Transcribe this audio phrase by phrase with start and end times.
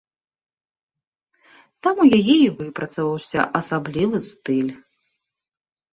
[1.87, 4.73] Там у яе і выпрацаваўся асаблівы стыль.